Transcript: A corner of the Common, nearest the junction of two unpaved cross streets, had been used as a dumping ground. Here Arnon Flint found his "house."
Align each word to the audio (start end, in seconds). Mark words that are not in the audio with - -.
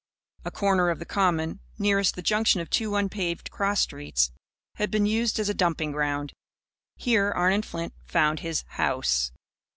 A 0.45 0.49
corner 0.49 0.89
of 0.89 0.97
the 0.97 1.05
Common, 1.05 1.59
nearest 1.77 2.15
the 2.15 2.23
junction 2.23 2.59
of 2.59 2.71
two 2.71 2.95
unpaved 2.95 3.51
cross 3.51 3.81
streets, 3.81 4.31
had 4.77 4.89
been 4.89 5.05
used 5.05 5.37
as 5.37 5.47
a 5.47 5.53
dumping 5.53 5.91
ground. 5.91 6.33
Here 6.95 7.31
Arnon 7.31 7.61
Flint 7.61 7.93
found 8.07 8.39
his 8.39 8.63
"house." 8.69 9.31